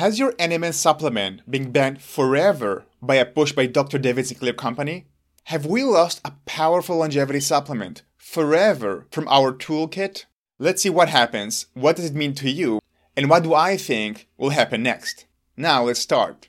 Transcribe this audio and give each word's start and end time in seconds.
Has 0.00 0.18
your 0.18 0.32
NMN 0.36 0.72
supplement 0.72 1.42
been 1.50 1.72
banned 1.72 2.00
forever 2.00 2.86
by 3.02 3.16
a 3.16 3.26
push 3.26 3.52
by 3.52 3.66
Dr. 3.66 3.98
David 3.98 4.26
Sinclair 4.26 4.54
Company? 4.54 5.04
Have 5.44 5.66
we 5.66 5.84
lost 5.84 6.22
a 6.24 6.32
powerful 6.46 6.96
longevity 6.96 7.40
supplement 7.40 8.00
forever 8.16 9.06
from 9.10 9.28
our 9.28 9.52
toolkit? 9.52 10.24
Let's 10.58 10.80
see 10.80 10.88
what 10.88 11.10
happens, 11.10 11.66
what 11.74 11.96
does 11.96 12.06
it 12.06 12.14
mean 12.14 12.34
to 12.36 12.50
you, 12.50 12.80
and 13.14 13.28
what 13.28 13.42
do 13.42 13.52
I 13.52 13.76
think 13.76 14.26
will 14.38 14.48
happen 14.48 14.82
next. 14.82 15.26
Now 15.54 15.82
let's 15.82 16.00
start. 16.00 16.48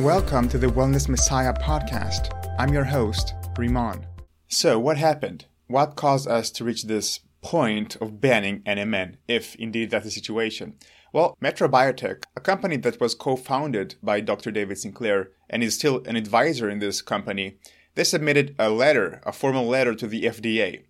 Welcome 0.00 0.48
to 0.48 0.56
the 0.56 0.68
Wellness 0.68 1.06
Messiah 1.06 1.52
podcast. 1.52 2.30
I'm 2.58 2.72
your 2.72 2.84
host, 2.84 3.34
Rimon. 3.58 4.06
So, 4.48 4.78
what 4.78 4.96
happened? 4.96 5.44
What 5.66 5.96
caused 5.96 6.28
us 6.28 6.50
to 6.52 6.64
reach 6.64 6.84
this 6.84 7.20
point 7.42 7.96
of 7.96 8.22
banning 8.22 8.60
NMN, 8.60 9.16
if 9.28 9.54
indeed 9.56 9.90
that's 9.90 10.06
the 10.06 10.10
situation? 10.10 10.78
Well, 11.14 11.36
Metro 11.42 11.68
Biotech, 11.68 12.24
a 12.34 12.40
company 12.40 12.78
that 12.78 12.98
was 12.98 13.14
co 13.14 13.36
founded 13.36 13.96
by 14.02 14.20
Dr. 14.20 14.50
David 14.50 14.78
Sinclair 14.78 15.28
and 15.50 15.62
is 15.62 15.74
still 15.74 16.02
an 16.06 16.16
advisor 16.16 16.70
in 16.70 16.78
this 16.78 17.02
company, 17.02 17.58
they 17.96 18.04
submitted 18.04 18.54
a 18.58 18.70
letter, 18.70 19.20
a 19.26 19.32
formal 19.32 19.66
letter 19.66 19.94
to 19.94 20.06
the 20.06 20.22
FDA. 20.22 20.84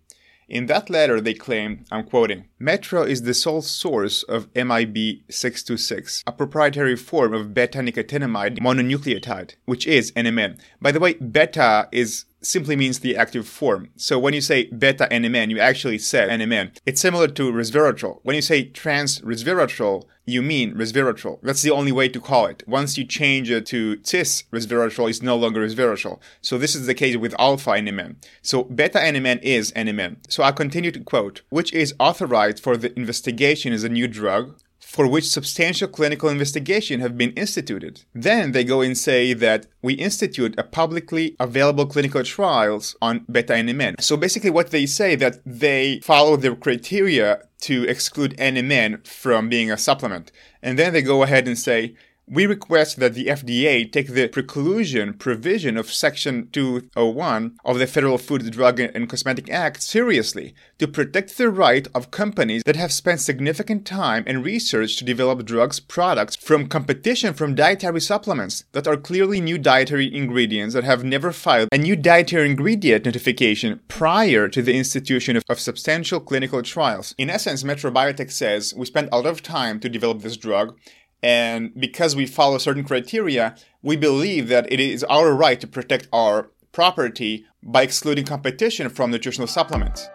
In 0.47 0.67
that 0.67 0.89
letter, 0.89 1.19
they 1.19 1.33
claim, 1.33 1.83
I'm 1.91 2.05
quoting, 2.05 2.45
Metro 2.57 3.03
is 3.03 3.23
the 3.23 3.33
sole 3.33 3.61
source 3.61 4.23
of 4.23 4.47
MIB 4.55 5.23
626, 5.29 6.23
a 6.25 6.31
proprietary 6.31 6.95
form 6.95 7.33
of 7.33 7.53
beta 7.53 7.79
nicotinamide 7.79 8.59
mononucleotide, 8.59 9.55
which 9.65 9.85
is 9.85 10.13
NMN. 10.13 10.57
By 10.81 10.93
the 10.93 10.99
way, 11.01 11.15
beta 11.15 11.89
is 11.91 12.25
simply 12.45 12.75
means 12.75 12.99
the 12.99 13.15
active 13.17 13.47
form. 13.47 13.89
So 13.95 14.19
when 14.19 14.33
you 14.33 14.41
say 14.41 14.65
beta 14.65 15.07
NMN, 15.11 15.49
you 15.49 15.59
actually 15.59 15.97
say 15.97 16.27
NMN. 16.27 16.77
It's 16.85 17.01
similar 17.01 17.27
to 17.27 17.51
resveratrol. 17.51 18.19
When 18.23 18.35
you 18.35 18.41
say 18.41 18.65
trans 18.65 19.19
resveratrol, 19.21 20.05
you 20.25 20.41
mean 20.41 20.73
resveratrol. 20.75 21.39
That's 21.41 21.61
the 21.61 21.71
only 21.71 21.91
way 21.91 22.07
to 22.09 22.19
call 22.19 22.45
it. 22.45 22.63
Once 22.67 22.97
you 22.97 23.03
change 23.03 23.51
it 23.51 23.65
to 23.67 23.99
cis 24.03 24.43
resveratrol, 24.53 25.09
it's 25.09 25.21
no 25.21 25.35
longer 25.35 25.65
resveratrol. 25.65 26.19
So 26.41 26.57
this 26.57 26.75
is 26.75 26.87
the 26.87 26.93
case 26.93 27.17
with 27.17 27.35
alpha 27.37 27.71
NMN. 27.71 28.15
So 28.41 28.63
beta 28.63 28.99
NMN 28.99 29.41
is 29.41 29.71
NMN. 29.73 30.17
So 30.29 30.43
I 30.43 30.51
continue 30.51 30.91
to 30.91 30.99
quote, 30.99 31.41
which 31.49 31.73
is 31.73 31.93
authorized 31.99 32.61
for 32.61 32.77
the 32.77 32.97
investigation 32.97 33.73
as 33.73 33.83
a 33.83 33.89
new 33.89 34.07
drug 34.07 34.57
for 34.93 35.07
which 35.07 35.27
substantial 35.27 35.87
clinical 35.87 36.29
investigation 36.29 36.99
have 36.99 37.17
been 37.17 37.31
instituted. 37.31 38.03
Then 38.13 38.51
they 38.51 38.63
go 38.63 38.81
and 38.81 38.95
say 38.95 39.33
that 39.33 39.65
we 39.81 39.95
institute 39.95 40.53
a 40.55 40.63
publicly 40.63 41.35
available 41.39 41.87
clinical 41.87 42.23
trials 42.23 42.95
on 43.01 43.25
beta 43.29 43.53
NMN. 43.53 43.99
So 43.99 44.15
basically 44.15 44.51
what 44.51 44.69
they 44.69 44.85
say 44.85 45.15
that 45.15 45.39
they 45.43 45.99
follow 46.03 46.35
the 46.37 46.55
criteria 46.55 47.39
to 47.61 47.83
exclude 47.85 48.37
NMN 48.37 49.07
from 49.07 49.49
being 49.49 49.71
a 49.71 49.79
supplement. 49.79 50.31
And 50.61 50.77
then 50.77 50.93
they 50.93 51.01
go 51.01 51.23
ahead 51.23 51.47
and 51.47 51.57
say 51.57 51.95
we 52.27 52.45
request 52.45 52.99
that 52.99 53.13
the 53.13 53.25
FDA 53.25 53.91
take 53.91 54.07
the 54.07 54.29
preclusion 54.29 55.17
provision 55.19 55.77
of 55.77 55.91
Section 55.91 56.47
201 56.51 57.57
of 57.65 57.79
the 57.79 57.87
Federal 57.87 58.17
Food, 58.17 58.49
Drug, 58.49 58.79
and 58.79 59.09
Cosmetic 59.09 59.49
Act 59.49 59.83
seriously 59.83 60.55
to 60.79 60.87
protect 60.87 61.37
the 61.37 61.49
right 61.49 61.85
of 61.93 62.11
companies 62.11 62.63
that 62.65 62.77
have 62.77 62.93
spent 62.93 63.19
significant 63.19 63.85
time 63.85 64.23
and 64.25 64.45
research 64.45 64.95
to 64.97 65.03
develop 65.03 65.45
drugs 65.45 65.81
products 65.81 66.35
from 66.37 66.67
competition 66.67 67.33
from 67.33 67.55
dietary 67.55 67.99
supplements 67.99 68.63
that 68.71 68.87
are 68.87 68.97
clearly 68.97 69.41
new 69.41 69.57
dietary 69.57 70.13
ingredients 70.13 70.73
that 70.73 70.85
have 70.85 71.03
never 71.03 71.31
filed 71.33 71.69
a 71.73 71.77
new 71.77 71.95
dietary 71.95 72.49
ingredient 72.49 73.05
notification 73.05 73.81
prior 73.89 74.47
to 74.47 74.61
the 74.61 74.77
institution 74.77 75.35
of, 75.35 75.43
of 75.49 75.59
substantial 75.59 76.21
clinical 76.21 76.61
trials. 76.61 77.13
In 77.17 77.29
essence, 77.29 77.63
Metro 77.65 77.91
Biotech 77.91 78.31
says 78.31 78.73
we 78.73 78.85
spent 78.85 79.09
a 79.11 79.17
lot 79.17 79.25
of 79.25 79.43
time 79.43 79.79
to 79.81 79.89
develop 79.89 80.21
this 80.21 80.37
drug 80.37 80.77
and 81.23 81.73
because 81.79 82.15
we 82.15 82.25
follow 82.25 82.57
certain 82.57 82.83
criteria, 82.83 83.55
we 83.81 83.95
believe 83.95 84.49
that 84.49 84.69
it 84.71 84.81
is 84.81 85.05
our 85.05 85.33
right 85.33 85.59
to 85.61 85.67
protect 85.67 86.09
our 86.11 86.49
property 86.73 87.45
by 87.63 87.83
excluding 87.83 88.25
competition 88.25 88.89
from 88.89 89.09
nutritional 89.09 89.47
supplements. 89.47 90.09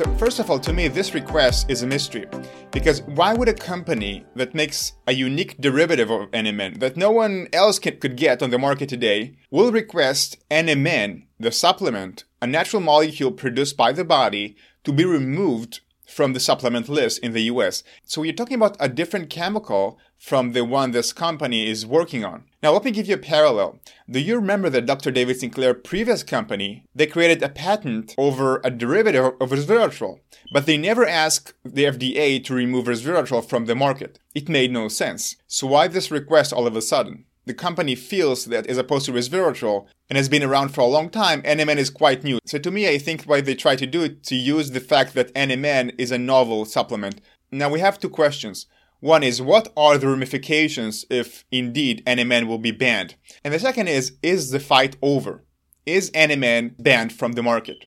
So, 0.00 0.10
first 0.16 0.38
of 0.38 0.50
all, 0.50 0.58
to 0.60 0.72
me, 0.72 0.88
this 0.88 1.12
request 1.12 1.68
is 1.68 1.82
a 1.82 1.86
mystery. 1.86 2.26
Because 2.70 3.02
why 3.02 3.34
would 3.34 3.50
a 3.50 3.52
company 3.52 4.24
that 4.34 4.54
makes 4.54 4.94
a 5.06 5.12
unique 5.12 5.60
derivative 5.60 6.10
of 6.10 6.30
NMN 6.30 6.80
that 6.80 6.96
no 6.96 7.10
one 7.10 7.48
else 7.52 7.78
can, 7.78 7.98
could 7.98 8.16
get 8.16 8.42
on 8.42 8.48
the 8.48 8.56
market 8.58 8.88
today 8.88 9.36
will 9.50 9.70
request 9.70 10.38
NMN, 10.50 11.24
the 11.38 11.52
supplement, 11.52 12.24
a 12.40 12.46
natural 12.46 12.80
molecule 12.80 13.30
produced 13.30 13.76
by 13.76 13.92
the 13.92 14.02
body, 14.02 14.56
to 14.84 14.92
be 14.94 15.04
removed 15.04 15.80
from 16.06 16.32
the 16.32 16.40
supplement 16.40 16.88
list 16.88 17.18
in 17.18 17.32
the 17.34 17.42
US. 17.52 17.82
So 18.06 18.22
you're 18.22 18.32
talking 18.32 18.56
about 18.56 18.78
a 18.80 18.88
different 18.88 19.28
chemical 19.28 19.98
from 20.16 20.52
the 20.52 20.64
one 20.64 20.92
this 20.92 21.12
company 21.12 21.68
is 21.68 21.84
working 21.84 22.24
on. 22.24 22.44
Now 22.62 22.72
let 22.72 22.84
me 22.84 22.90
give 22.90 23.06
you 23.06 23.16
a 23.16 23.18
parallel. 23.18 23.80
Do 24.10 24.18
you 24.18 24.36
remember 24.36 24.68
that 24.70 24.86
Dr. 24.86 25.12
David 25.12 25.38
Sinclair 25.38 25.72
previous 25.72 26.24
company, 26.24 26.84
they 26.94 27.06
created 27.06 27.44
a 27.44 27.48
patent 27.48 28.14
over 28.18 28.60
a 28.64 28.70
derivative 28.70 29.34
of 29.40 29.50
resveratrol, 29.50 30.18
but 30.52 30.66
they 30.66 30.76
never 30.76 31.06
asked 31.06 31.54
the 31.64 31.84
FDA 31.84 32.42
to 32.42 32.54
remove 32.54 32.86
resveratrol 32.86 33.48
from 33.48 33.66
the 33.66 33.76
market. 33.76 34.18
It 34.34 34.48
made 34.48 34.72
no 34.72 34.88
sense. 34.88 35.36
So 35.46 35.68
why 35.68 35.86
this 35.86 36.10
request 36.10 36.52
all 36.52 36.66
of 36.66 36.74
a 36.74 36.82
sudden? 36.82 37.26
the 37.46 37.54
company 37.54 37.96
feels 37.96 38.44
that 38.44 38.66
as 38.68 38.78
opposed 38.78 39.06
to 39.06 39.12
resveratrol 39.12 39.86
and 40.08 40.16
has 40.16 40.28
been 40.28 40.42
around 40.42 40.68
for 40.68 40.82
a 40.82 40.86
long 40.86 41.10
time, 41.10 41.42
NMN 41.42 41.78
is 41.78 41.90
quite 41.90 42.22
new. 42.22 42.38
So 42.44 42.58
to 42.58 42.70
me, 42.70 42.88
I 42.88 42.96
think 42.98 43.24
why 43.24 43.40
they 43.40 43.56
try 43.56 43.74
to 43.74 43.86
do 43.86 44.02
it 44.02 44.22
to 44.24 44.36
use 44.36 44.70
the 44.70 44.78
fact 44.78 45.14
that 45.14 45.34
NMN 45.34 45.94
is 45.98 46.12
a 46.12 46.18
novel 46.18 46.64
supplement. 46.64 47.20
Now 47.50 47.68
we 47.68 47.80
have 47.80 47.98
two 47.98 48.10
questions. 48.10 48.66
One 49.00 49.22
is 49.22 49.40
what 49.40 49.72
are 49.78 49.96
the 49.96 50.08
ramifications 50.08 51.06
if 51.08 51.46
indeed 51.50 52.02
NMN 52.06 52.46
will 52.46 52.58
be 52.58 52.70
banned? 52.70 53.14
And 53.42 53.54
the 53.54 53.58
second 53.58 53.88
is 53.88 54.12
is 54.22 54.50
the 54.50 54.60
fight 54.60 54.96
over? 55.00 55.42
Is 55.86 56.10
NMN 56.10 56.74
banned 56.78 57.14
from 57.14 57.32
the 57.32 57.42
market? 57.42 57.86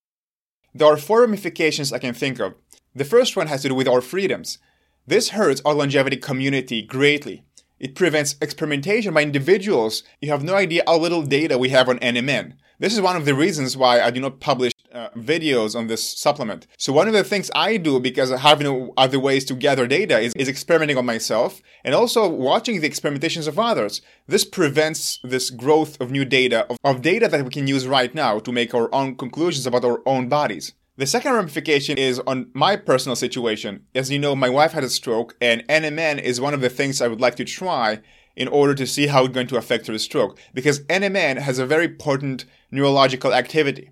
There 0.74 0.88
are 0.88 0.98
four 0.98 1.22
ramifications 1.22 1.94
I 1.94 2.00
can 2.00 2.16
think 2.16 2.40
of. 2.40 2.56
The 2.96 3.06
first 3.06 3.36
one 3.36 3.46
has 3.46 3.62
to 3.62 3.70
do 3.70 3.76
with 3.76 3.88
our 3.88 4.02
freedoms. 4.02 4.58
This 5.06 5.30
hurts 5.30 5.62
our 5.64 5.76
longevity 5.76 6.18
community 6.18 6.82
greatly. 6.82 7.44
It 7.80 7.94
prevents 7.94 8.36
experimentation 8.42 9.14
by 9.14 9.22
individuals. 9.22 10.02
You 10.20 10.32
have 10.32 10.44
no 10.44 10.56
idea 10.56 10.84
how 10.88 10.98
little 10.98 11.22
data 11.22 11.60
we 11.60 11.70
have 11.70 11.90
on 11.90 12.00
NMN. 12.00 12.54
This 12.80 12.94
is 12.94 13.02
one 13.02 13.16
of 13.16 13.26
the 13.26 13.36
reasons 13.36 13.78
why 13.78 14.02
I 14.02 14.10
do 14.10 14.20
not 14.20 14.40
publish 14.40 14.72
uh, 14.94 15.10
videos 15.18 15.76
on 15.76 15.88
this 15.88 16.04
supplement. 16.18 16.68
So 16.78 16.94
one 16.94 17.08
of 17.08 17.14
the 17.14 17.24
things 17.24 17.50
I 17.56 17.78
do 17.78 18.00
because 18.00 18.32
I 18.32 18.38
have 18.38 18.62
no 18.62 18.94
other 18.96 19.20
ways 19.20 19.46
to 19.46 19.56
gather 19.56 19.88
data 19.88 20.20
is, 20.20 20.34
is 20.36 20.48
experimenting 20.48 20.98
on 20.98 21.06
myself 21.06 21.62
and 21.84 21.96
also 21.96 22.28
watching 22.28 22.80
the 22.80 22.90
experimentations 22.90 23.48
of 23.48 23.60
others. 23.60 24.02
This 24.28 24.46
prevents 24.46 25.20
this 25.24 25.50
growth 25.50 26.00
of 26.00 26.12
new 26.12 26.26
data, 26.26 26.66
of, 26.70 26.78
of 26.84 27.02
data 27.02 27.28
that 27.28 27.44
we 27.44 27.50
can 27.50 27.68
use 27.68 27.88
right 27.88 28.14
now 28.14 28.40
to 28.40 28.52
make 28.52 28.74
our 28.74 28.94
own 28.94 29.16
conclusions 29.16 29.66
about 29.66 29.86
our 29.86 30.02
own 30.06 30.30
bodies. 30.30 30.74
The 30.96 31.08
second 31.08 31.34
ramification 31.34 31.98
is 31.98 32.20
on 32.28 32.52
my 32.54 32.76
personal 32.76 33.16
situation. 33.16 33.88
As 33.96 34.12
you 34.12 34.20
know, 34.20 34.36
my 34.36 34.50
wife 34.50 34.74
had 34.74 34.84
a 34.84 34.90
stroke, 34.90 35.36
and 35.42 35.68
NMN 35.68 36.22
is 36.22 36.40
one 36.40 36.54
of 36.54 36.62
the 36.62 36.70
things 36.70 37.02
I 37.02 37.08
would 37.08 37.20
like 37.20 37.36
to 37.38 37.46
try 37.46 38.00
in 38.36 38.48
order 38.48 38.76
to 38.76 38.86
see 38.86 39.08
how 39.08 39.26
it's 39.26 39.34
going 39.34 39.48
to 39.48 39.58
affect 39.58 39.88
her 39.88 39.98
stroke. 39.98 40.38
Because 40.54 40.82
NMN 40.82 41.40
has 41.40 41.58
a 41.58 41.66
very 41.66 41.90
potent 41.90 42.46
neurological 42.70 43.34
activity. 43.34 43.90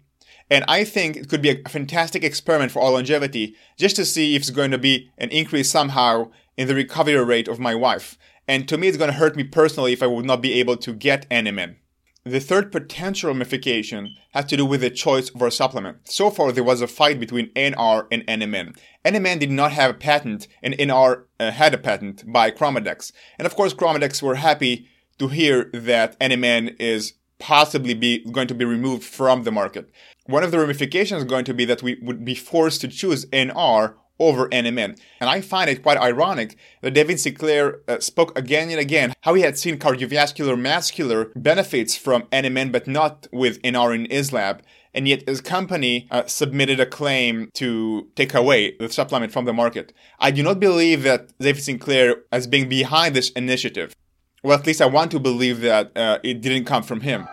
And 0.52 0.66
I 0.68 0.84
think 0.84 1.16
it 1.16 1.30
could 1.30 1.42
be 1.42 1.50
a 1.50 1.70
fantastic 1.70 2.26
experiment 2.26 2.74
for 2.74 2.82
our 2.82 2.92
longevity 2.92 3.56
just 3.78 3.96
to 3.96 4.06
see 4.06 4.36
if 4.36 4.42
it's 4.42 4.50
going 4.50 4.72
to 4.72 4.78
be 4.78 5.10
an 5.18 5.30
increase 5.30 5.72
somehow 5.72 6.30
in 6.58 6.68
the 6.68 6.76
recovery 6.76 7.16
rate 7.24 7.48
of 7.48 7.58
my 7.58 7.74
wife. 7.74 8.18
And 8.50 8.68
to 8.68 8.78
me, 8.78 8.90
it's 8.90 8.98
going 8.98 9.10
to 9.10 9.18
hurt 9.18 9.38
me 9.38 9.46
personally 9.46 9.94
if 9.94 10.04
I 10.04 10.08
would 10.08 10.26
not 10.26 10.42
be 10.42 10.60
able 10.60 10.76
to 10.76 10.94
get 10.94 11.30
NMN. 11.30 11.78
The 12.26 12.42
third 12.42 12.70
potential 12.70 13.30
ramification 13.30 14.14
has 14.34 14.44
to 14.46 14.58
do 14.58 14.66
with 14.66 14.82
the 14.82 14.90
choice 14.90 15.30
of 15.30 15.42
our 15.42 15.50
supplement. 15.50 16.10
So 16.10 16.30
far, 16.30 16.52
there 16.52 16.66
was 16.66 16.82
a 16.82 16.88
fight 16.88 17.18
between 17.18 17.48
NR 17.54 18.08
and 18.12 18.28
NMN. 18.28 18.78
NMN 19.06 19.40
did 19.40 19.52
not 19.52 19.72
have 19.72 19.92
a 19.92 19.96
patent, 19.98 20.50
and 20.62 20.74
NR 20.76 21.24
uh, 21.40 21.52
had 21.52 21.74
a 21.74 21.78
patent 21.78 22.32
by 22.32 22.52
Chromadex. 22.52 23.14
And 23.40 23.46
of 23.46 23.56
course, 23.56 23.74
Chromadex 23.74 24.22
were 24.22 24.36
happy 24.36 24.90
to 25.18 25.30
hear 25.30 25.72
that 25.74 26.20
NMN 26.20 26.76
is 26.78 27.14
possibly 27.42 27.96
be 27.96 28.24
going 28.32 28.48
to 28.48 28.54
be 28.54 28.66
removed 28.66 29.04
from 29.04 29.44
the 29.44 29.52
market. 29.52 29.90
One 30.26 30.44
of 30.44 30.52
the 30.52 30.60
ramifications 30.60 31.24
is 31.24 31.30
going 31.30 31.46
to 31.46 31.54
be 31.54 31.66
that 31.66 31.82
we 31.84 31.98
would 32.02 32.24
be 32.24 32.36
forced 32.36 32.82
to 32.82 32.88
choose 32.88 33.26
NR 33.28 33.96
over 34.20 34.48
NMN. 34.50 35.00
And 35.20 35.30
I 35.30 35.42
find 35.42 35.68
it 35.70 35.82
quite 35.82 35.98
ironic 35.98 36.56
that 36.82 36.92
David 36.92 37.20
Sinclair 37.20 37.80
uh, 37.88 38.00
spoke 38.00 38.38
again 38.38 38.70
and 38.70 38.80
again 38.80 39.14
how 39.22 39.34
he 39.34 39.42
had 39.42 39.58
seen 39.58 39.80
cardiovascular 39.80 40.60
muscular 40.60 41.32
benefits 41.36 41.98
from 41.98 42.24
NMN, 42.32 42.72
but 42.72 42.88
not 42.88 43.28
with 43.32 43.60
NR 43.64 43.96
in 43.96 44.10
his 44.12 44.32
lab. 44.32 44.62
and 44.94 45.08
yet 45.08 45.28
his 45.28 45.42
company 45.42 46.08
uh, 46.12 46.26
submitted 46.26 46.80
a 46.80 46.86
claim 46.86 47.50
to 47.54 48.10
take 48.16 48.34
away 48.34 48.76
the 48.78 48.90
supplement 48.90 49.32
from 49.32 49.46
the 49.46 49.54
market. 49.54 49.94
I 50.20 50.32
do 50.32 50.44
not 50.44 50.60
believe 50.60 51.04
that 51.04 51.32
David 51.40 51.64
Sinclair 51.64 52.18
as 52.32 52.46
being 52.46 52.68
behind 52.70 53.16
this 53.16 53.30
initiative. 53.32 53.96
Well, 54.44 54.58
at 54.58 54.68
least 54.68 54.82
I 54.82 54.88
want 54.88 55.12
to 55.12 55.20
believe 55.20 55.62
that 55.62 55.96
uh, 55.96 56.20
it 56.24 56.42
didn't 56.42 56.66
come 56.66 56.84
from 56.84 57.02
him. 57.02 57.28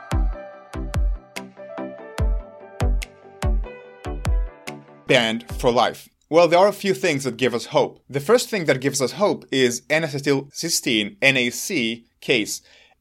Banned 5.09 5.51
for 5.53 5.73
life. 5.73 6.11
Well, 6.29 6.49
there 6.49 6.59
are 6.59 6.69
a 6.69 6.73
few 6.73 6.93
things 6.93 7.25
that 7.25 7.39
give 7.39 7.55
us 7.55 7.67
hope. 7.67 8.05
The 8.11 8.21
first 8.21 8.51
thing 8.51 8.67
that 8.67 8.83
gives 8.83 9.01
us 9.01 9.13
hope 9.13 9.47
is 9.51 9.81
N-acetylcysteine, 9.89 11.17
NAC, 11.23 12.05
case. 12.21 12.61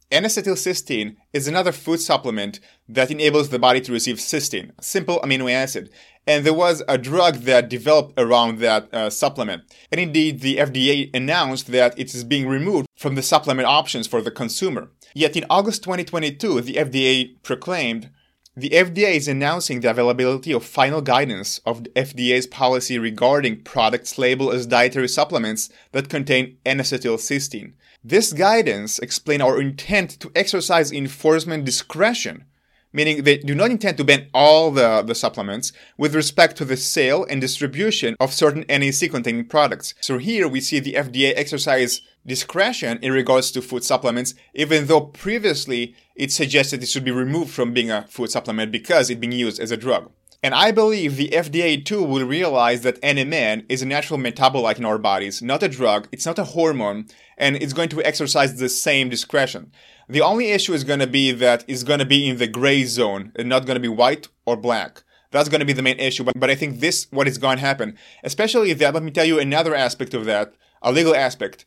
N-acetylcysteine 0.09 1.18
is 1.33 1.50
another 1.50 1.74
food 1.74 2.00
supplement 2.00 2.62
that 2.88 3.12
enables 3.12 3.50
the 3.50 3.59
body 3.59 3.81
to 3.81 3.92
receive 3.92 4.19
cysteine, 4.19 4.71
simple 4.80 5.19
amino 5.19 5.51
acid. 5.51 5.89
And 6.25 6.45
there 6.45 6.54
was 6.54 6.81
a 6.88 6.98
drug 6.98 7.39
that 7.39 7.68
developed 7.68 8.13
around 8.18 8.59
that 8.59 8.88
uh, 8.94 9.09
supplement. 9.09 9.63
And 9.92 10.00
indeed, 10.00 10.39
the 10.39 10.56
FDA 10.59 11.13
announced 11.13 11.68
that 11.74 12.00
it 12.00 12.15
is 12.15 12.24
being 12.24 12.48
removed 12.48 12.88
from 12.95 13.15
the 13.15 13.21
supplement 13.21 13.68
options 13.68 14.07
for 14.07 14.21
the 14.21 14.31
consumer. 14.31 14.92
Yet 15.13 15.36
in 15.36 15.45
August 15.50 15.83
2022, 15.83 16.62
the 16.62 16.75
FDA 16.75 17.36
proclaimed 17.44 18.12
the 18.57 18.71
FDA 18.71 19.12
is 19.12 19.27
announcing 19.27 19.81
the 19.81 19.92
availability 19.92 20.51
of 20.51 20.65
final 20.65 21.00
guidance 21.00 21.59
of 21.63 21.83
the 21.83 21.92
FDA's 21.92 22.48
policy 22.48 22.98
regarding 22.98 23.62
products 23.62 24.18
labeled 24.18 24.56
as 24.56 24.65
dietary 24.65 25.07
supplements 25.07 25.69
that 25.92 26.09
contain 26.09 26.57
N-acetylcysteine. 26.65 27.74
This 28.04 28.33
guidance 28.33 28.98
explains 28.98 29.44
our 29.44 29.62
intent 29.62 30.19
to 30.21 30.31
exercise 30.36 30.92
enforcement 30.92 31.65
discretion, 31.65 32.45
meaning 32.93 33.23
they 33.23 33.37
do 33.37 33.55
not 33.55 33.71
intend 33.71 33.97
to 33.97 34.03
ban 34.03 34.27
all 34.33 34.71
the, 34.71 35.01
the 35.01 35.15
supplements 35.15 35.71
with 35.97 36.15
respect 36.15 36.55
to 36.57 36.65
the 36.65 36.77
sale 36.77 37.25
and 37.29 37.41
distribution 37.41 38.15
of 38.19 38.33
certain 38.33 38.65
NAC 38.69 39.11
containing 39.11 39.45
products. 39.45 39.93
So 40.01 40.17
here 40.17 40.47
we 40.47 40.61
see 40.61 40.79
the 40.79 40.93
FDA 40.93 41.33
exercise 41.35 42.01
discretion 42.25 42.99
in 43.01 43.13
regards 43.13 43.51
to 43.51 43.61
food 43.61 43.83
supplements, 43.83 44.33
even 44.53 44.87
though 44.87 45.01
previously 45.01 45.95
it 46.15 46.31
suggested 46.31 46.83
it 46.83 46.89
should 46.89 47.05
be 47.05 47.11
removed 47.11 47.51
from 47.51 47.73
being 47.73 47.89
a 47.89 48.05
food 48.09 48.29
supplement 48.29 48.71
because 48.71 49.09
it's 49.09 49.19
being 49.19 49.31
used 49.31 49.59
as 49.59 49.71
a 49.71 49.77
drug. 49.77 50.11
And 50.43 50.53
I 50.53 50.71
believe 50.71 51.15
the 51.15 51.29
FDA 51.29 51.83
too 51.83 52.03
will 52.03 52.25
realize 52.25 52.81
that 52.83 53.01
NMN 53.01 53.65
is 53.69 53.81
a 53.81 53.87
natural 53.87 54.19
metabolite 54.19 54.77
in 54.77 54.85
our 54.85 54.99
bodies, 54.99 55.41
not 55.41 55.63
a 55.63 55.67
drug, 55.67 56.07
it's 56.11 56.27
not 56.27 56.37
a 56.37 56.43
hormone, 56.43 57.07
and 57.37 57.55
it's 57.55 57.73
going 57.73 57.89
to 57.89 58.03
exercise 58.03 58.55
the 58.55 58.69
same 58.69 59.09
discretion. 59.09 59.71
The 60.07 60.21
only 60.21 60.51
issue 60.51 60.73
is 60.73 60.83
going 60.83 60.99
to 60.99 61.07
be 61.07 61.31
that 61.31 61.65
it's 61.67 61.83
going 61.83 61.99
to 61.99 62.05
be 62.05 62.29
in 62.29 62.37
the 62.37 62.47
gray 62.47 62.83
zone 62.83 63.31
and 63.35 63.49
not 63.49 63.65
going 63.65 63.75
to 63.75 63.81
be 63.81 63.87
white 63.87 64.27
or 64.45 64.55
black. 64.55 65.03
That's 65.31 65.49
going 65.49 65.59
to 65.59 65.65
be 65.65 65.73
the 65.73 65.81
main 65.81 65.99
issue. 65.99 66.23
But, 66.23 66.39
but 66.39 66.49
I 66.49 66.55
think 66.55 66.79
this, 66.79 67.07
what 67.11 67.27
is 67.27 67.37
going 67.37 67.57
to 67.57 67.65
happen, 67.65 67.97
especially 68.23 68.71
that, 68.73 68.93
let 68.93 69.03
me 69.03 69.11
tell 69.11 69.25
you 69.25 69.39
another 69.39 69.75
aspect 69.75 70.13
of 70.13 70.25
that, 70.25 70.53
a 70.81 70.91
legal 70.91 71.15
aspect. 71.15 71.65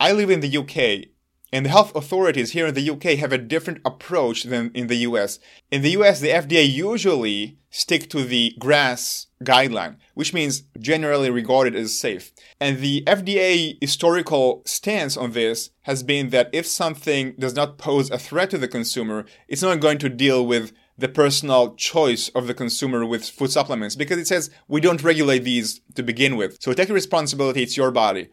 I 0.00 0.12
live 0.12 0.30
in 0.30 0.40
the 0.40 0.58
UK 0.58 1.13
and 1.54 1.64
the 1.64 1.70
health 1.70 1.94
authorities 1.94 2.50
here 2.50 2.66
in 2.66 2.74
the 2.74 2.90
UK 2.90 3.16
have 3.16 3.32
a 3.32 3.38
different 3.38 3.80
approach 3.84 4.42
than 4.42 4.72
in 4.74 4.88
the 4.88 4.96
US. 5.08 5.38
In 5.70 5.82
the 5.82 5.90
US, 5.90 6.18
the 6.18 6.30
FDA 6.30 6.68
usually 6.68 7.58
stick 7.70 8.10
to 8.10 8.24
the 8.24 8.56
GRAS 8.58 9.28
guideline, 9.44 9.96
which 10.14 10.34
means 10.34 10.64
generally 10.80 11.30
regarded 11.30 11.76
as 11.76 11.96
safe. 11.96 12.32
And 12.58 12.80
the 12.80 13.04
FDA 13.06 13.78
historical 13.80 14.62
stance 14.66 15.16
on 15.16 15.30
this 15.30 15.70
has 15.82 16.02
been 16.02 16.30
that 16.30 16.50
if 16.52 16.66
something 16.66 17.34
does 17.38 17.54
not 17.54 17.78
pose 17.78 18.10
a 18.10 18.18
threat 18.18 18.50
to 18.50 18.58
the 18.58 18.66
consumer, 18.66 19.24
it's 19.46 19.62
not 19.62 19.78
going 19.78 19.98
to 19.98 20.08
deal 20.08 20.44
with 20.44 20.72
the 20.98 21.08
personal 21.08 21.76
choice 21.76 22.30
of 22.30 22.48
the 22.48 22.54
consumer 22.54 23.06
with 23.06 23.28
food 23.28 23.52
supplements 23.52 23.94
because 23.94 24.18
it 24.18 24.26
says 24.26 24.50
we 24.66 24.80
don't 24.80 25.04
regulate 25.04 25.44
these 25.44 25.80
to 25.94 26.02
begin 26.02 26.36
with. 26.36 26.56
So 26.60 26.72
take 26.72 26.88
responsibility, 26.88 27.62
it's 27.62 27.76
your 27.76 27.92
body. 27.92 28.30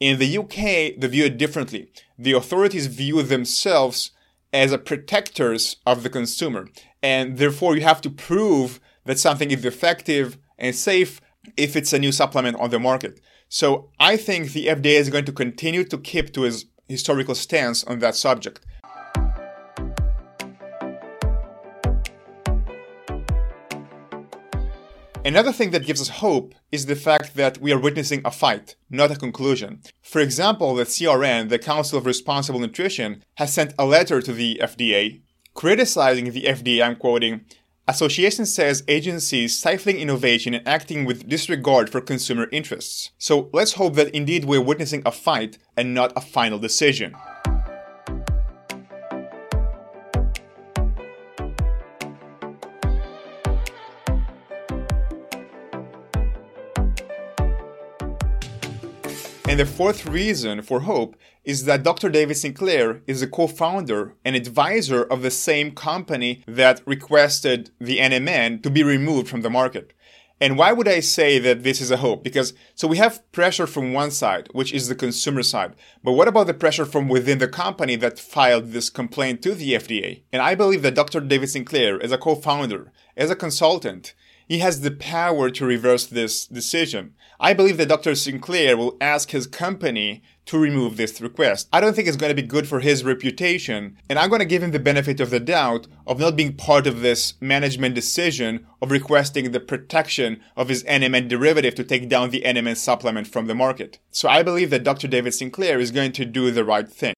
In 0.00 0.18
the 0.18 0.38
UK, 0.38 0.98
they 0.98 1.08
view 1.08 1.24
it 1.24 1.38
differently. 1.38 1.90
The 2.18 2.32
authorities 2.32 2.86
view 2.86 3.22
themselves 3.22 4.12
as 4.52 4.72
a 4.72 4.78
protectors 4.78 5.76
of 5.84 6.02
the 6.02 6.10
consumer. 6.10 6.68
And 7.02 7.38
therefore, 7.38 7.76
you 7.76 7.82
have 7.82 8.00
to 8.02 8.10
prove 8.10 8.80
that 9.04 9.18
something 9.18 9.50
is 9.50 9.64
effective 9.64 10.38
and 10.58 10.74
safe 10.74 11.20
if 11.56 11.76
it's 11.76 11.92
a 11.92 11.98
new 11.98 12.12
supplement 12.12 12.58
on 12.58 12.70
the 12.70 12.78
market. 12.78 13.20
So 13.48 13.90
I 13.98 14.16
think 14.16 14.52
the 14.52 14.66
FDA 14.66 14.98
is 14.98 15.10
going 15.10 15.24
to 15.24 15.32
continue 15.32 15.84
to 15.84 15.98
keep 15.98 16.32
to 16.34 16.44
its 16.44 16.66
historical 16.88 17.34
stance 17.34 17.84
on 17.84 17.98
that 18.00 18.14
subject. 18.14 18.64
Another 25.24 25.52
thing 25.52 25.70
that 25.72 25.86
gives 25.86 26.00
us 26.00 26.08
hope 26.08 26.54
is 26.72 26.86
the 26.86 26.96
fact 26.96 27.34
that 27.34 27.58
we 27.58 27.72
are 27.72 27.78
witnessing 27.78 28.22
a 28.24 28.30
fight, 28.30 28.76
not 28.88 29.10
a 29.10 29.16
conclusion. 29.16 29.82
For 30.02 30.20
example, 30.20 30.74
the 30.74 30.84
CRN, 30.84 31.48
the 31.48 31.58
Council 31.58 31.98
of 31.98 32.06
Responsible 32.06 32.60
Nutrition, 32.60 33.22
has 33.34 33.52
sent 33.52 33.74
a 33.78 33.84
letter 33.84 34.22
to 34.22 34.32
the 34.32 34.60
FDA 34.62 35.22
criticizing 35.58 36.30
the 36.30 36.44
FDA, 36.44 36.80
I'm 36.80 36.94
quoting, 36.94 37.40
Association 37.88 38.46
says 38.46 38.84
agencies 38.86 39.58
stifling 39.58 39.96
innovation 39.96 40.54
and 40.54 40.68
acting 40.68 41.04
with 41.04 41.28
disregard 41.28 41.90
for 41.90 42.00
consumer 42.00 42.46
interests. 42.52 43.10
So 43.18 43.50
let's 43.52 43.72
hope 43.72 43.96
that 43.96 44.14
indeed 44.14 44.44
we're 44.44 44.60
witnessing 44.60 45.02
a 45.04 45.10
fight 45.10 45.58
and 45.76 45.94
not 45.94 46.12
a 46.14 46.20
final 46.20 46.60
decision. 46.60 47.16
And 59.48 59.58
the 59.58 59.64
fourth 59.64 60.04
reason 60.04 60.60
for 60.60 60.80
hope 60.80 61.16
is 61.42 61.64
that 61.64 61.82
Dr. 61.82 62.10
David 62.10 62.36
Sinclair 62.36 63.00
is 63.06 63.22
a 63.22 63.26
co-founder 63.26 64.14
and 64.22 64.36
advisor 64.36 65.02
of 65.02 65.22
the 65.22 65.30
same 65.30 65.70
company 65.70 66.44
that 66.46 66.82
requested 66.84 67.70
the 67.80 67.96
NMN 67.96 68.62
to 68.62 68.68
be 68.68 68.82
removed 68.82 69.26
from 69.26 69.40
the 69.40 69.48
market. 69.48 69.94
And 70.38 70.58
why 70.58 70.72
would 70.72 70.86
I 70.86 71.00
say 71.00 71.38
that 71.38 71.62
this 71.62 71.80
is 71.80 71.90
a 71.90 71.96
hope? 71.96 72.22
Because 72.22 72.52
so 72.74 72.86
we 72.86 72.98
have 72.98 73.22
pressure 73.32 73.66
from 73.66 73.94
one 73.94 74.10
side, 74.10 74.50
which 74.52 74.70
is 74.70 74.86
the 74.86 74.94
consumer 74.94 75.42
side. 75.42 75.74
But 76.04 76.12
what 76.12 76.28
about 76.28 76.46
the 76.46 76.52
pressure 76.52 76.84
from 76.84 77.08
within 77.08 77.38
the 77.38 77.48
company 77.48 77.96
that 77.96 78.18
filed 78.18 78.72
this 78.72 78.90
complaint 78.90 79.40
to 79.42 79.54
the 79.54 79.72
FDA? 79.72 80.24
And 80.30 80.42
I 80.42 80.56
believe 80.56 80.82
that 80.82 80.94
Dr. 80.94 81.20
David 81.20 81.48
Sinclair, 81.48 82.00
as 82.02 82.12
a 82.12 82.18
co-founder, 82.18 82.92
as 83.16 83.30
a 83.30 83.34
consultant, 83.34 84.12
he 84.48 84.58
has 84.60 84.80
the 84.80 84.90
power 84.90 85.50
to 85.50 85.66
reverse 85.66 86.06
this 86.06 86.46
decision. 86.46 87.14
I 87.38 87.52
believe 87.52 87.76
that 87.76 87.90
Dr. 87.90 88.14
Sinclair 88.14 88.76
will 88.76 88.96
ask 89.00 89.30
his 89.30 89.46
company 89.46 90.22
to 90.46 90.58
remove 90.58 90.96
this 90.96 91.20
request. 91.20 91.68
I 91.72 91.80
don't 91.80 91.94
think 91.94 92.08
it's 92.08 92.16
going 92.16 92.34
to 92.34 92.42
be 92.42 92.48
good 92.48 92.66
for 92.66 92.80
his 92.80 93.04
reputation, 93.04 93.98
and 94.08 94.18
I'm 94.18 94.30
going 94.30 94.40
to 94.40 94.46
give 94.46 94.62
him 94.62 94.70
the 94.70 94.78
benefit 94.78 95.20
of 95.20 95.28
the 95.28 95.38
doubt 95.38 95.86
of 96.06 96.18
not 96.18 96.36
being 96.36 96.54
part 96.54 96.86
of 96.86 97.02
this 97.02 97.34
management 97.40 97.94
decision 97.94 98.66
of 98.80 98.90
requesting 98.90 99.52
the 99.52 99.60
protection 99.60 100.40
of 100.56 100.70
his 100.70 100.82
NMN 100.84 101.28
derivative 101.28 101.74
to 101.74 101.84
take 101.84 102.08
down 102.08 102.30
the 102.30 102.40
NMN 102.40 102.76
supplement 102.76 103.28
from 103.28 103.46
the 103.46 103.54
market. 103.54 103.98
So 104.10 104.28
I 104.28 104.42
believe 104.42 104.70
that 104.70 104.84
Dr. 104.84 105.06
David 105.06 105.34
Sinclair 105.34 105.78
is 105.78 105.90
going 105.90 106.12
to 106.12 106.24
do 106.24 106.50
the 106.50 106.64
right 106.64 106.88
thing. 106.88 107.14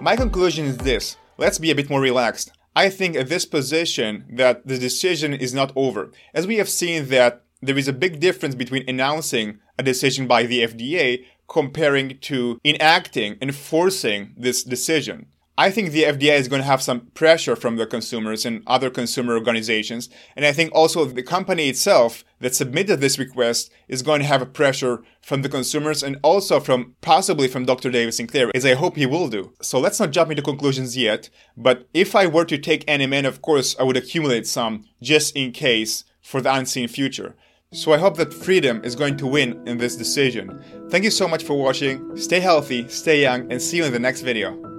My 0.00 0.14
conclusion 0.14 0.66
is 0.66 0.76
this. 0.76 1.16
Let's 1.38 1.58
be 1.58 1.70
a 1.70 1.74
bit 1.74 1.88
more 1.88 2.02
relaxed. 2.02 2.52
I 2.74 2.90
think 2.90 3.16
at 3.16 3.30
this 3.30 3.46
position 3.46 4.26
that 4.30 4.66
the 4.66 4.78
decision 4.78 5.32
is 5.32 5.54
not 5.54 5.72
over. 5.74 6.12
As 6.34 6.46
we 6.46 6.56
have 6.56 6.68
seen 6.68 7.08
that 7.08 7.42
there 7.62 7.78
is 7.78 7.88
a 7.88 7.94
big 7.94 8.20
difference 8.20 8.54
between 8.54 8.84
announcing 8.86 9.58
a 9.78 9.82
decision 9.82 10.26
by 10.26 10.42
the 10.44 10.60
FDA 10.60 11.24
comparing 11.48 12.18
to 12.18 12.60
enacting, 12.62 13.38
enforcing 13.40 14.34
this 14.36 14.62
decision. 14.62 15.26
I 15.58 15.70
think 15.70 15.90
the 15.90 16.02
FDA 16.02 16.38
is 16.38 16.48
going 16.48 16.60
to 16.60 16.66
have 16.66 16.82
some 16.82 17.06
pressure 17.14 17.56
from 17.56 17.76
the 17.76 17.86
consumers 17.86 18.44
and 18.44 18.62
other 18.66 18.90
consumer 18.90 19.34
organizations. 19.34 20.10
And 20.36 20.44
I 20.44 20.52
think 20.52 20.70
also 20.74 21.02
the 21.06 21.22
company 21.22 21.70
itself 21.70 22.24
that 22.40 22.54
submitted 22.54 23.00
this 23.00 23.18
request 23.18 23.72
is 23.88 24.02
going 24.02 24.20
to 24.20 24.26
have 24.26 24.42
a 24.42 24.46
pressure 24.46 25.02
from 25.22 25.40
the 25.40 25.48
consumers 25.48 26.02
and 26.02 26.18
also 26.22 26.60
from 26.60 26.94
possibly 27.00 27.48
from 27.48 27.64
Dr. 27.64 27.90
David 27.90 28.12
Sinclair, 28.12 28.50
as 28.54 28.66
I 28.66 28.74
hope 28.74 28.96
he 28.96 29.06
will 29.06 29.28
do. 29.28 29.54
So 29.62 29.80
let's 29.80 29.98
not 29.98 30.10
jump 30.10 30.30
into 30.30 30.42
conclusions 30.42 30.94
yet. 30.94 31.30
But 31.56 31.88
if 31.94 32.14
I 32.14 32.26
were 32.26 32.44
to 32.44 32.58
take 32.58 32.84
NMN, 32.84 33.24
of 33.24 33.40
course, 33.40 33.74
I 33.80 33.84
would 33.84 33.96
accumulate 33.96 34.46
some 34.46 34.84
just 35.00 35.34
in 35.34 35.52
case 35.52 36.04
for 36.20 36.42
the 36.42 36.52
unseen 36.52 36.86
future. 36.86 37.34
So 37.72 37.94
I 37.94 37.98
hope 37.98 38.18
that 38.18 38.34
freedom 38.34 38.84
is 38.84 38.94
going 38.94 39.16
to 39.16 39.26
win 39.26 39.66
in 39.66 39.78
this 39.78 39.96
decision. 39.96 40.62
Thank 40.90 41.04
you 41.04 41.10
so 41.10 41.26
much 41.26 41.44
for 41.44 41.54
watching. 41.54 42.14
Stay 42.16 42.40
healthy, 42.40 42.86
stay 42.88 43.22
young, 43.22 43.50
and 43.50 43.60
see 43.60 43.78
you 43.78 43.84
in 43.84 43.92
the 43.92 43.98
next 43.98 44.20
video. 44.20 44.75